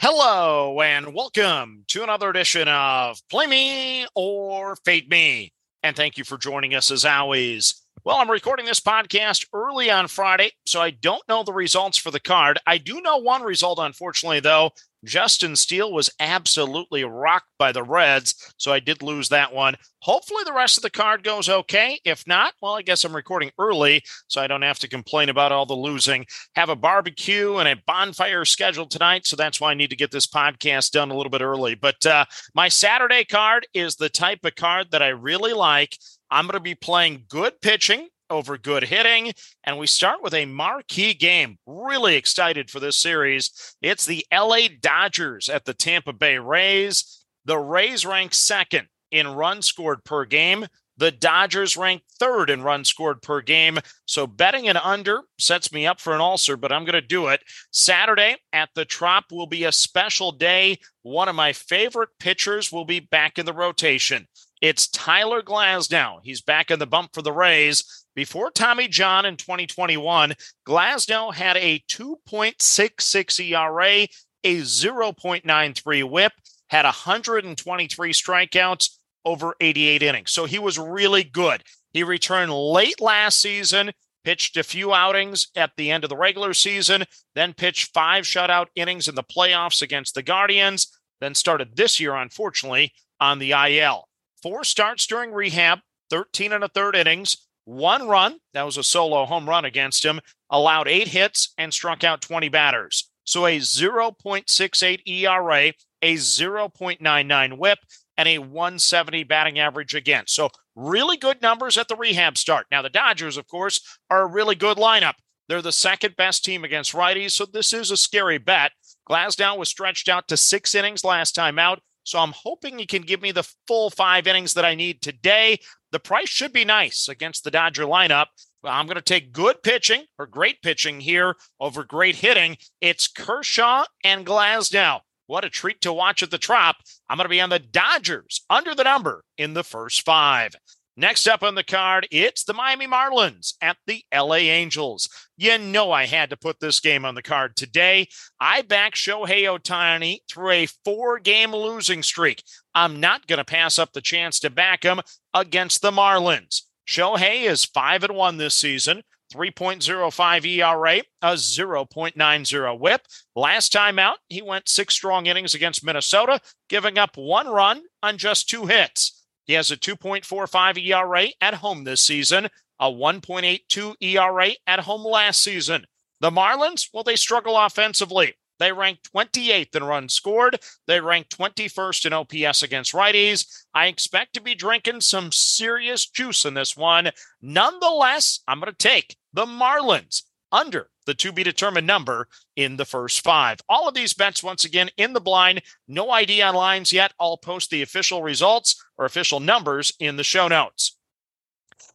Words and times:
Hello 0.00 0.80
and 0.80 1.12
welcome 1.12 1.82
to 1.88 2.04
another 2.04 2.30
edition 2.30 2.68
of 2.68 3.18
Play 3.28 3.48
Me 3.48 4.06
or 4.14 4.76
Fade 4.84 5.10
Me. 5.10 5.52
And 5.82 5.96
thank 5.96 6.16
you 6.16 6.22
for 6.22 6.38
joining 6.38 6.72
us 6.76 6.92
as 6.92 7.04
always. 7.04 7.82
Well, 8.04 8.18
I'm 8.18 8.30
recording 8.30 8.64
this 8.64 8.78
podcast 8.78 9.46
early 9.52 9.90
on 9.90 10.06
Friday, 10.06 10.52
so 10.66 10.80
I 10.80 10.90
don't 10.90 11.28
know 11.28 11.42
the 11.42 11.52
results 11.52 11.98
for 11.98 12.12
the 12.12 12.20
card. 12.20 12.60
I 12.64 12.78
do 12.78 13.00
know 13.00 13.16
one 13.16 13.42
result, 13.42 13.80
unfortunately, 13.80 14.38
though. 14.38 14.70
Justin 15.04 15.54
Steele 15.56 15.92
was 15.92 16.10
absolutely 16.18 17.04
rocked 17.04 17.50
by 17.58 17.72
the 17.72 17.82
Reds, 17.82 18.54
so 18.56 18.72
I 18.72 18.80
did 18.80 19.02
lose 19.02 19.28
that 19.28 19.52
one. 19.52 19.76
Hopefully, 20.02 20.42
the 20.44 20.52
rest 20.52 20.76
of 20.76 20.82
the 20.82 20.90
card 20.90 21.22
goes 21.22 21.48
okay. 21.48 21.98
If 22.04 22.26
not, 22.26 22.54
well, 22.60 22.74
I 22.74 22.82
guess 22.82 23.04
I'm 23.04 23.14
recording 23.14 23.50
early, 23.58 24.02
so 24.28 24.40
I 24.40 24.46
don't 24.46 24.62
have 24.62 24.78
to 24.80 24.88
complain 24.88 25.28
about 25.28 25.52
all 25.52 25.66
the 25.66 25.74
losing. 25.74 26.26
Have 26.54 26.68
a 26.68 26.76
barbecue 26.76 27.56
and 27.56 27.68
a 27.68 27.82
bonfire 27.86 28.44
scheduled 28.44 28.90
tonight, 28.90 29.26
so 29.26 29.36
that's 29.36 29.60
why 29.60 29.70
I 29.70 29.74
need 29.74 29.90
to 29.90 29.96
get 29.96 30.10
this 30.10 30.26
podcast 30.26 30.92
done 30.92 31.10
a 31.10 31.16
little 31.16 31.30
bit 31.30 31.42
early. 31.42 31.74
But 31.74 32.04
uh, 32.06 32.24
my 32.54 32.68
Saturday 32.68 33.24
card 33.24 33.66
is 33.74 33.96
the 33.96 34.08
type 34.08 34.44
of 34.44 34.54
card 34.54 34.90
that 34.92 35.02
I 35.02 35.08
really 35.08 35.52
like. 35.52 35.96
I'm 36.30 36.46
going 36.46 36.54
to 36.54 36.60
be 36.60 36.74
playing 36.74 37.24
good 37.28 37.60
pitching 37.60 38.08
over 38.30 38.58
good 38.58 38.84
hitting. 38.84 39.32
And 39.64 39.78
we 39.78 39.86
start 39.86 40.22
with 40.22 40.34
a 40.34 40.46
marquee 40.46 41.14
game. 41.14 41.58
Really 41.66 42.16
excited 42.16 42.70
for 42.70 42.80
this 42.80 42.96
series. 42.96 43.76
It's 43.82 44.06
the 44.06 44.26
LA 44.32 44.68
Dodgers 44.80 45.48
at 45.48 45.64
the 45.64 45.74
Tampa 45.74 46.12
Bay 46.12 46.38
Rays. 46.38 47.24
The 47.44 47.58
Rays 47.58 48.04
rank 48.04 48.34
second 48.34 48.88
in 49.10 49.28
runs 49.28 49.66
scored 49.66 50.04
per 50.04 50.24
game. 50.24 50.66
The 50.98 51.12
Dodgers 51.12 51.76
rank 51.76 52.02
third 52.18 52.50
in 52.50 52.62
runs 52.62 52.88
scored 52.88 53.22
per 53.22 53.40
game. 53.40 53.78
So 54.04 54.26
betting 54.26 54.68
an 54.68 54.76
under 54.76 55.22
sets 55.38 55.72
me 55.72 55.86
up 55.86 56.00
for 56.00 56.12
an 56.12 56.20
ulcer, 56.20 56.56
but 56.56 56.72
I'm 56.72 56.84
going 56.84 56.94
to 56.94 57.00
do 57.00 57.28
it. 57.28 57.40
Saturday 57.70 58.36
at 58.52 58.70
the 58.74 58.84
Trop 58.84 59.26
will 59.30 59.46
be 59.46 59.64
a 59.64 59.72
special 59.72 60.32
day. 60.32 60.78
One 61.02 61.28
of 61.28 61.36
my 61.36 61.52
favorite 61.52 62.10
pitchers 62.18 62.72
will 62.72 62.84
be 62.84 62.98
back 62.98 63.38
in 63.38 63.46
the 63.46 63.52
rotation. 63.52 64.26
It's 64.60 64.88
Tyler 64.88 65.40
Glasnow. 65.40 66.18
He's 66.24 66.42
back 66.42 66.72
in 66.72 66.80
the 66.80 66.86
bump 66.86 67.10
for 67.14 67.22
the 67.22 67.32
Rays. 67.32 68.06
Before 68.18 68.50
Tommy 68.50 68.88
John 68.88 69.26
in 69.26 69.36
2021, 69.36 70.34
Glasnow 70.66 71.32
had 71.32 71.56
a 71.56 71.78
2.66 71.88 73.48
ERA, 73.48 74.08
a 74.42 74.60
0.93 74.60 76.10
whip, 76.10 76.32
had 76.68 76.84
123 76.84 78.12
strikeouts 78.12 78.90
over 79.24 79.54
88 79.60 80.02
innings. 80.02 80.32
So 80.32 80.46
he 80.46 80.58
was 80.58 80.80
really 80.80 81.22
good. 81.22 81.62
He 81.92 82.02
returned 82.02 82.52
late 82.52 83.00
last 83.00 83.40
season, 83.40 83.92
pitched 84.24 84.56
a 84.56 84.64
few 84.64 84.92
outings 84.92 85.46
at 85.54 85.70
the 85.76 85.92
end 85.92 86.02
of 86.02 86.10
the 86.10 86.16
regular 86.16 86.54
season, 86.54 87.04
then 87.36 87.54
pitched 87.54 87.94
five 87.94 88.24
shutout 88.24 88.66
innings 88.74 89.06
in 89.06 89.14
the 89.14 89.22
playoffs 89.22 89.80
against 89.80 90.16
the 90.16 90.24
Guardians, 90.24 90.88
then 91.20 91.36
started 91.36 91.76
this 91.76 92.00
year, 92.00 92.16
unfortunately, 92.16 92.92
on 93.20 93.38
the 93.38 93.52
IL. 93.52 94.08
Four 94.42 94.64
starts 94.64 95.06
during 95.06 95.30
rehab, 95.30 95.78
13 96.10 96.52
and 96.52 96.64
a 96.64 96.68
third 96.68 96.96
innings, 96.96 97.44
one 97.68 98.08
run, 98.08 98.38
that 98.54 98.62
was 98.62 98.78
a 98.78 98.82
solo 98.82 99.26
home 99.26 99.46
run 99.46 99.66
against 99.66 100.02
him, 100.02 100.20
allowed 100.48 100.88
eight 100.88 101.08
hits 101.08 101.52
and 101.58 101.72
struck 101.72 102.02
out 102.02 102.22
20 102.22 102.48
batters. 102.48 103.10
So 103.24 103.44
a 103.44 103.58
0.68 103.58 105.06
ERA, 105.06 105.74
a 106.00 106.14
0.99 106.14 107.58
whip, 107.58 107.78
and 108.16 108.26
a 108.26 108.38
170 108.38 109.22
batting 109.24 109.58
average 109.58 109.94
again. 109.94 110.24
So 110.26 110.48
really 110.74 111.18
good 111.18 111.42
numbers 111.42 111.76
at 111.76 111.88
the 111.88 111.96
rehab 111.96 112.38
start. 112.38 112.66
Now, 112.70 112.80
the 112.80 112.88
Dodgers, 112.88 113.36
of 113.36 113.46
course, 113.46 113.98
are 114.08 114.22
a 114.22 114.26
really 114.26 114.54
good 114.54 114.78
lineup. 114.78 115.14
They're 115.48 115.60
the 115.60 115.70
second 115.70 116.16
best 116.16 116.46
team 116.46 116.64
against 116.64 116.94
righties, 116.94 117.32
so 117.32 117.44
this 117.44 117.74
is 117.74 117.90
a 117.90 117.98
scary 117.98 118.38
bet. 118.38 118.72
Glasnow 119.08 119.58
was 119.58 119.68
stretched 119.68 120.08
out 120.08 120.26
to 120.28 120.38
six 120.38 120.74
innings 120.74 121.04
last 121.04 121.32
time 121.34 121.58
out. 121.58 121.80
So 122.08 122.18
I'm 122.18 122.32
hoping 122.32 122.78
he 122.78 122.86
can 122.86 123.02
give 123.02 123.20
me 123.20 123.32
the 123.32 123.46
full 123.66 123.90
five 123.90 124.26
innings 124.26 124.54
that 124.54 124.64
I 124.64 124.74
need 124.74 125.02
today. 125.02 125.58
The 125.90 126.00
price 126.00 126.28
should 126.28 126.52
be 126.52 126.64
nice 126.64 127.08
against 127.08 127.44
the 127.44 127.50
Dodger 127.50 127.84
lineup. 127.84 128.26
I'm 128.62 128.86
going 128.86 128.96
to 128.96 129.02
take 129.02 129.32
good 129.32 129.62
pitching 129.62 130.04
or 130.18 130.26
great 130.26 130.60
pitching 130.60 131.00
here 131.00 131.34
over 131.58 131.84
great 131.84 132.16
hitting. 132.16 132.58
It's 132.80 133.08
Kershaw 133.08 133.84
and 134.04 134.26
Glasnow. 134.26 135.00
What 135.26 135.44
a 135.44 135.50
treat 135.50 135.80
to 135.82 135.92
watch 135.92 136.22
at 136.22 136.30
the 136.30 136.38
Trop. 136.38 136.76
I'm 137.08 137.16
going 137.16 137.24
to 137.24 137.30
be 137.30 137.40
on 137.40 137.50
the 137.50 137.58
Dodgers 137.58 138.44
under 138.50 138.74
the 138.74 138.84
number 138.84 139.24
in 139.36 139.54
the 139.54 139.64
first 139.64 140.04
five. 140.04 140.54
Next 141.00 141.28
up 141.28 141.44
on 141.44 141.54
the 141.54 141.62
card, 141.62 142.08
it's 142.10 142.42
the 142.42 142.52
Miami 142.52 142.88
Marlins 142.88 143.54
at 143.62 143.76
the 143.86 144.02
LA 144.12 144.34
Angels. 144.34 145.08
You 145.36 145.56
know, 145.56 145.92
I 145.92 146.06
had 146.06 146.28
to 146.30 146.36
put 146.36 146.58
this 146.58 146.80
game 146.80 147.04
on 147.04 147.14
the 147.14 147.22
card 147.22 147.54
today. 147.54 148.08
I 148.40 148.62
backed 148.62 148.96
Shohei 148.96 149.44
Ohtani 149.44 150.22
through 150.28 150.50
a 150.50 150.66
four 150.84 151.20
game 151.20 151.52
losing 151.52 152.02
streak. 152.02 152.42
I'm 152.74 152.98
not 152.98 153.28
going 153.28 153.36
to 153.36 153.44
pass 153.44 153.78
up 153.78 153.92
the 153.92 154.00
chance 154.00 154.40
to 154.40 154.50
back 154.50 154.82
him 154.82 155.00
against 155.32 155.82
the 155.82 155.92
Marlins. 155.92 156.62
Shohei 156.84 157.44
is 157.44 157.64
5 157.64 158.02
and 158.02 158.16
1 158.16 158.36
this 158.38 158.56
season. 158.56 159.02
3.05 159.32 160.46
ERA, 160.46 161.02
a 161.22 161.34
0.90 161.34 162.80
whip. 162.80 163.02
Last 163.36 163.72
time 163.72 164.00
out, 164.00 164.18
he 164.28 164.42
went 164.42 164.68
six 164.68 164.94
strong 164.94 165.26
innings 165.26 165.54
against 165.54 165.84
Minnesota, 165.84 166.40
giving 166.68 166.98
up 166.98 167.16
one 167.16 167.46
run 167.46 167.82
on 168.02 168.18
just 168.18 168.48
two 168.48 168.66
hits. 168.66 169.17
He 169.48 169.54
has 169.54 169.70
a 169.70 169.76
2.45 169.78 170.86
ERA 170.86 171.28
at 171.40 171.54
home 171.54 171.82
this 171.82 172.02
season, 172.02 172.48
a 172.78 172.86
1.82 172.92 173.94
ERA 174.00 174.50
at 174.66 174.80
home 174.80 175.04
last 175.04 175.42
season. 175.42 175.86
The 176.20 176.30
Marlins, 176.30 176.90
well, 176.92 177.02
they 177.02 177.16
struggle 177.16 177.56
offensively. 177.56 178.34
They 178.58 178.72
rank 178.72 178.98
28th 179.14 179.74
in 179.74 179.84
runs 179.84 180.12
scored. 180.12 180.60
They 180.86 181.00
rank 181.00 181.28
21st 181.28 182.06
in 182.06 182.12
OPS 182.12 182.62
against 182.62 182.92
righties. 182.92 183.64
I 183.72 183.86
expect 183.86 184.34
to 184.34 184.42
be 184.42 184.54
drinking 184.54 185.00
some 185.00 185.32
serious 185.32 186.06
juice 186.06 186.44
in 186.44 186.52
this 186.54 186.76
one. 186.76 187.10
Nonetheless, 187.40 188.40
I'm 188.46 188.60
going 188.60 188.72
to 188.72 188.76
take 188.76 189.16
the 189.32 189.46
Marlins 189.46 190.24
under 190.52 190.90
the 191.08 191.14
to 191.14 191.32
be 191.32 191.42
determined 191.42 191.86
number 191.86 192.28
in 192.54 192.76
the 192.76 192.84
first 192.84 193.24
five. 193.24 193.58
All 193.66 193.88
of 193.88 193.94
these 193.94 194.12
bets, 194.12 194.42
once 194.42 194.66
again, 194.66 194.90
in 194.98 195.14
the 195.14 195.20
blind. 195.20 195.62
No 195.88 196.10
ID 196.10 196.42
on 196.42 196.54
lines 196.54 196.92
yet. 196.92 197.14
I'll 197.18 197.38
post 197.38 197.70
the 197.70 197.82
official 197.82 198.22
results 198.22 198.84
or 198.98 199.06
official 199.06 199.40
numbers 199.40 199.94
in 199.98 200.16
the 200.16 200.22
show 200.22 200.48
notes. 200.48 200.96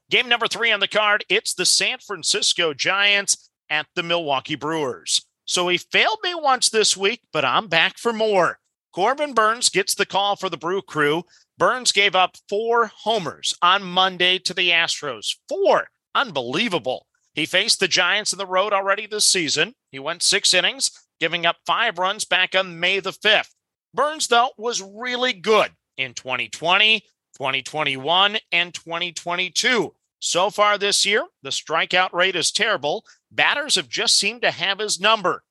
Game 0.10 0.28
number 0.28 0.48
three 0.48 0.72
on 0.72 0.80
the 0.80 0.88
card 0.88 1.24
it's 1.30 1.54
the 1.54 1.66
San 1.66 2.00
Francisco 2.00 2.74
Giants 2.74 3.52
at 3.70 3.86
the 3.96 4.04
Milwaukee 4.04 4.56
Brewers. 4.56 5.26
So 5.46 5.68
he 5.68 5.78
failed 5.78 6.20
me 6.24 6.34
once 6.34 6.70
this 6.70 6.98
week, 6.98 7.22
but 7.32 7.46
I'm 7.46 7.68
back 7.68 7.98
for 7.98 8.14
more. 8.14 8.58
Corbin 8.94 9.34
Burnes 9.34 9.70
gets 9.70 9.94
the 9.94 10.06
call 10.06 10.36
for 10.36 10.50
the 10.50 10.58
Brew 10.58 10.82
Crew. 10.82 11.24
Burnes 11.60 11.92
gave 11.92 12.16
up 12.16 12.36
four 12.50 12.88
homers 12.88 13.54
on 13.62 13.84
Monday 13.84 14.40
to 14.40 14.54
the 14.56 14.70
Astros. 14.70 15.36
Four. 15.48 15.90
Unbelievable. 16.16 17.06
He 17.34 17.46
faced 17.46 17.80
the 17.80 17.88
Giants 17.88 18.32
in 18.32 18.38
the 18.38 18.46
road 18.46 18.74
already 18.74 19.08
this 19.08 19.26
season. 19.26 19.74
He 19.92 20.00
went 20.00 20.22
six 20.22 20.54
innings, 20.54 20.92
giving 21.20 21.46
up 21.46 21.58
five 21.66 21.98
runs 21.98 22.26
back 22.26 22.56
on 22.56 22.80
May 22.80 23.00
the 23.00 23.12
5th. 23.12 23.50
Burnes, 23.94 24.28
though, 24.28 24.52
was 24.58 24.82
really 24.82 25.34
good 25.34 25.72
in 25.98 26.14
2020, 26.14 27.02
2021, 27.36 28.38
and 28.52 28.74
2022. 28.74 29.94
So 30.20 30.50
far 30.50 30.78
this 30.78 31.06
year, 31.06 31.26
the 31.42 31.50
strikeout 31.50 32.14
rate 32.14 32.36
is 32.36 32.52
terrible. 32.52 33.04
Batters 33.32 33.76
have 33.76 33.90
just 33.90 34.18
seemed 34.18 34.42
to 34.44 34.52
have 34.52 34.80
his 34.80 35.00
number. 35.00 35.44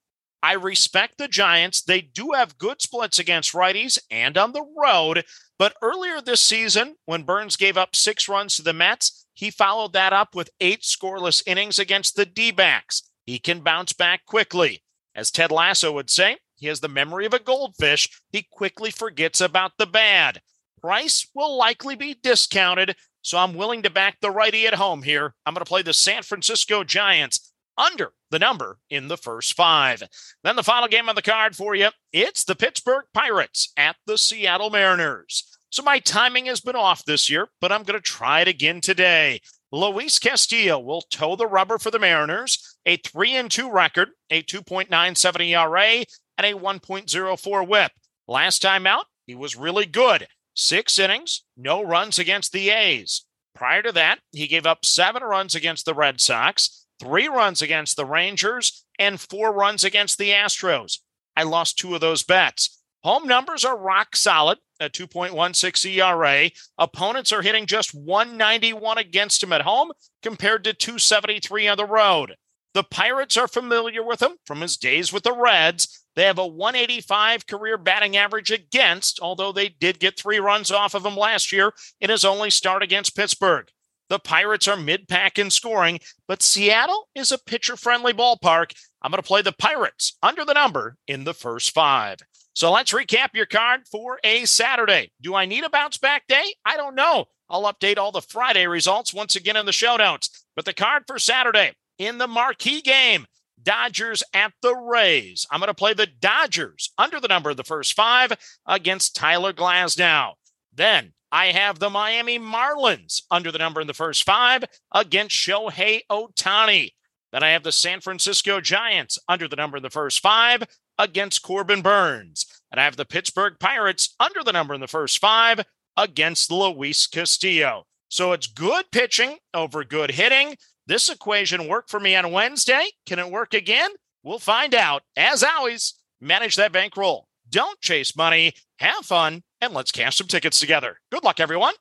I 0.42 0.54
respect 0.54 1.18
the 1.18 1.28
Giants. 1.28 1.82
They 1.82 2.00
do 2.00 2.32
have 2.34 2.58
good 2.58 2.82
splits 2.82 3.18
against 3.18 3.52
righties 3.52 3.98
and 4.10 4.36
on 4.36 4.52
the 4.52 4.64
road. 4.76 5.24
But 5.58 5.76
earlier 5.82 6.20
this 6.20 6.40
season, 6.40 6.96
when 7.04 7.22
Burnes 7.22 7.56
gave 7.56 7.76
up 7.76 7.94
six 7.94 8.28
runs 8.28 8.56
to 8.56 8.62
the 8.62 8.72
Mets, 8.72 9.21
he 9.34 9.50
followed 9.50 9.92
that 9.92 10.12
up 10.12 10.34
with 10.34 10.50
eight 10.60 10.82
scoreless 10.82 11.42
innings 11.46 11.78
against 11.78 12.16
the 12.16 12.26
D 12.26 12.50
backs. 12.50 13.02
He 13.24 13.38
can 13.38 13.60
bounce 13.60 13.92
back 13.92 14.24
quickly. 14.26 14.82
As 15.14 15.30
Ted 15.30 15.50
Lasso 15.50 15.92
would 15.92 16.10
say, 16.10 16.38
he 16.56 16.66
has 16.68 16.80
the 16.80 16.88
memory 16.88 17.26
of 17.26 17.34
a 17.34 17.38
goldfish. 17.38 18.08
He 18.30 18.46
quickly 18.50 18.90
forgets 18.90 19.40
about 19.40 19.72
the 19.78 19.86
bad. 19.86 20.40
Price 20.80 21.28
will 21.34 21.56
likely 21.56 21.94
be 21.94 22.18
discounted, 22.22 22.96
so 23.20 23.38
I'm 23.38 23.54
willing 23.54 23.82
to 23.82 23.90
back 23.90 24.18
the 24.20 24.30
righty 24.30 24.66
at 24.66 24.74
home 24.74 25.02
here. 25.02 25.34
I'm 25.46 25.54
going 25.54 25.64
to 25.64 25.68
play 25.68 25.82
the 25.82 25.92
San 25.92 26.22
Francisco 26.22 26.82
Giants 26.82 27.52
under 27.78 28.12
the 28.30 28.38
number 28.38 28.78
in 28.90 29.08
the 29.08 29.16
first 29.16 29.54
five. 29.54 30.02
Then 30.42 30.56
the 30.56 30.62
final 30.62 30.88
game 30.88 31.08
on 31.08 31.14
the 31.14 31.22
card 31.22 31.56
for 31.56 31.74
you 31.74 31.88
it's 32.12 32.44
the 32.44 32.56
Pittsburgh 32.56 33.04
Pirates 33.14 33.72
at 33.76 33.96
the 34.06 34.18
Seattle 34.18 34.70
Mariners. 34.70 35.44
So 35.72 35.82
my 35.82 36.00
timing 36.00 36.46
has 36.46 36.60
been 36.60 36.76
off 36.76 37.06
this 37.06 37.30
year, 37.30 37.48
but 37.58 37.72
I'm 37.72 37.82
going 37.82 37.98
to 37.98 38.04
try 38.04 38.42
it 38.42 38.48
again 38.48 38.82
today. 38.82 39.40
Luis 39.72 40.18
Castillo 40.18 40.78
will 40.78 41.00
toe 41.00 41.34
the 41.34 41.46
rubber 41.46 41.78
for 41.78 41.90
the 41.90 41.98
Mariners, 41.98 42.76
a 42.84 42.98
3 42.98 43.36
and 43.36 43.50
2 43.50 43.72
record, 43.72 44.10
a 44.28 44.42
2.97 44.42 45.48
ERA, 45.48 46.04
and 46.36 46.46
a 46.46 46.52
1.04 46.52 47.66
whip. 47.66 47.90
Last 48.28 48.60
time 48.60 48.86
out, 48.86 49.06
he 49.26 49.34
was 49.34 49.56
really 49.56 49.86
good. 49.86 50.28
Six 50.54 50.98
innings, 50.98 51.44
no 51.56 51.82
runs 51.82 52.18
against 52.18 52.52
the 52.52 52.68
A's. 52.68 53.24
Prior 53.54 53.80
to 53.80 53.92
that, 53.92 54.18
he 54.30 54.48
gave 54.48 54.66
up 54.66 54.84
seven 54.84 55.22
runs 55.22 55.54
against 55.54 55.86
the 55.86 55.94
Red 55.94 56.20
Sox, 56.20 56.86
three 57.00 57.28
runs 57.28 57.62
against 57.62 57.96
the 57.96 58.04
Rangers, 58.04 58.84
and 58.98 59.18
four 59.18 59.50
runs 59.54 59.84
against 59.84 60.18
the 60.18 60.32
Astros. 60.32 60.98
I 61.34 61.44
lost 61.44 61.78
two 61.78 61.94
of 61.94 62.02
those 62.02 62.22
bets. 62.22 62.81
Home 63.04 63.26
numbers 63.26 63.64
are 63.64 63.76
rock 63.76 64.14
solid 64.14 64.58
at 64.78 64.92
2.16 64.92 65.96
ERA. 65.96 66.50
Opponents 66.78 67.32
are 67.32 67.42
hitting 67.42 67.66
just 67.66 67.94
191 67.94 68.98
against 68.98 69.42
him 69.42 69.52
at 69.52 69.62
home 69.62 69.90
compared 70.22 70.62
to 70.64 70.72
273 70.72 71.68
on 71.68 71.76
the 71.76 71.84
road. 71.84 72.36
The 72.74 72.84
Pirates 72.84 73.36
are 73.36 73.48
familiar 73.48 74.02
with 74.02 74.22
him 74.22 74.36
from 74.46 74.60
his 74.60 74.76
days 74.76 75.12
with 75.12 75.24
the 75.24 75.36
Reds. 75.36 76.04
They 76.14 76.24
have 76.24 76.38
a 76.38 76.46
185 76.46 77.46
career 77.46 77.76
batting 77.76 78.16
average 78.16 78.50
against, 78.50 79.18
although 79.20 79.52
they 79.52 79.68
did 79.68 79.98
get 79.98 80.18
three 80.18 80.38
runs 80.38 80.70
off 80.70 80.94
of 80.94 81.04
him 81.04 81.16
last 81.16 81.52
year 81.52 81.72
in 82.00 82.08
his 82.08 82.24
only 82.24 82.50
start 82.50 82.82
against 82.82 83.16
Pittsburgh. 83.16 83.68
The 84.08 84.18
Pirates 84.18 84.68
are 84.68 84.76
mid 84.76 85.08
pack 85.08 85.38
in 85.38 85.50
scoring, 85.50 86.00
but 86.28 86.42
Seattle 86.42 87.08
is 87.14 87.32
a 87.32 87.38
pitcher 87.38 87.76
friendly 87.76 88.12
ballpark. 88.12 88.72
I'm 89.02 89.10
going 89.10 89.22
to 89.22 89.26
play 89.26 89.42
the 89.42 89.52
Pirates 89.52 90.16
under 90.22 90.44
the 90.44 90.54
number 90.54 90.96
in 91.06 91.24
the 91.24 91.34
first 91.34 91.72
five. 91.72 92.18
So 92.54 92.70
let's 92.70 92.92
recap 92.92 93.28
your 93.34 93.46
card 93.46 93.82
for 93.90 94.18
a 94.24 94.44
Saturday. 94.44 95.10
Do 95.20 95.34
I 95.34 95.46
need 95.46 95.64
a 95.64 95.70
bounce 95.70 95.96
back 95.96 96.26
day? 96.28 96.54
I 96.64 96.76
don't 96.76 96.94
know. 96.94 97.26
I'll 97.48 97.72
update 97.72 97.98
all 97.98 98.12
the 98.12 98.22
Friday 98.22 98.66
results 98.66 99.14
once 99.14 99.36
again 99.36 99.56
in 99.56 99.66
the 99.66 99.72
show 99.72 99.96
notes. 99.96 100.44
But 100.54 100.64
the 100.64 100.74
card 100.74 101.04
for 101.06 101.18
Saturday 101.18 101.72
in 101.98 102.18
the 102.18 102.26
marquee 102.26 102.82
game 102.82 103.26
Dodgers 103.62 104.22
at 104.34 104.52
the 104.60 104.74
Rays. 104.74 105.46
I'm 105.50 105.60
going 105.60 105.68
to 105.68 105.74
play 105.74 105.94
the 105.94 106.06
Dodgers 106.06 106.90
under 106.98 107.20
the 107.20 107.28
number 107.28 107.50
of 107.50 107.56
the 107.56 107.64
first 107.64 107.94
five 107.94 108.32
against 108.66 109.14
Tyler 109.14 109.52
Glasnow. 109.52 110.32
Then 110.74 111.12
I 111.30 111.46
have 111.46 111.78
the 111.78 111.90
Miami 111.90 112.38
Marlins 112.38 113.22
under 113.30 113.52
the 113.52 113.58
number 113.58 113.80
in 113.80 113.86
the 113.86 113.94
first 113.94 114.24
five 114.24 114.64
against 114.92 115.36
Shohei 115.36 116.00
Ohtani. 116.10 116.90
Then 117.32 117.42
I 117.42 117.50
have 117.50 117.62
the 117.62 117.72
San 117.72 118.00
Francisco 118.00 118.60
Giants 118.60 119.18
under 119.28 119.48
the 119.48 119.56
number 119.56 119.78
in 119.78 119.82
the 119.82 119.90
first 119.90 120.20
five 120.20 120.64
against 120.98 121.42
Corbin 121.42 121.82
Burnes. 121.82 122.46
And 122.70 122.80
I 122.80 122.84
have 122.84 122.96
the 122.96 123.04
Pittsburgh 123.04 123.54
Pirates 123.60 124.14
under 124.18 124.42
the 124.42 124.52
number 124.52 124.74
in 124.74 124.80
the 124.80 124.88
first 124.88 125.18
five 125.18 125.64
against 125.96 126.50
Luis 126.50 127.06
Castillo. 127.06 127.84
So 128.08 128.32
it's 128.32 128.46
good 128.46 128.86
pitching 128.92 129.38
over 129.54 129.84
good 129.84 130.12
hitting. 130.12 130.56
This 130.86 131.08
equation 131.08 131.68
worked 131.68 131.90
for 131.90 132.00
me 132.00 132.14
on 132.16 132.32
Wednesday. 132.32 132.86
Can 133.06 133.18
it 133.18 133.30
work 133.30 133.54
again? 133.54 133.90
We'll 134.22 134.38
find 134.38 134.74
out. 134.74 135.02
As 135.16 135.42
always, 135.42 135.94
manage 136.20 136.56
that 136.56 136.72
bankroll. 136.72 137.26
Don't 137.48 137.80
chase 137.80 138.16
money, 138.16 138.52
have 138.78 139.04
fun, 139.04 139.42
and 139.60 139.74
let's 139.74 139.92
cash 139.92 140.16
some 140.16 140.26
tickets 140.26 140.58
together. 140.58 140.98
Good 141.10 141.24
luck, 141.24 141.40
everyone. 141.40 141.74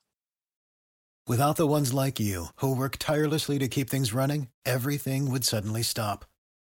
Without 1.27 1.55
the 1.55 1.67
ones 1.67 1.93
like 1.93 2.19
you, 2.19 2.47
who 2.57 2.75
work 2.75 2.97
tirelessly 2.97 3.59
to 3.59 3.67
keep 3.67 3.89
things 3.89 4.13
running, 4.13 4.47
everything 4.65 5.29
would 5.31 5.45
suddenly 5.45 5.83
stop. 5.83 6.25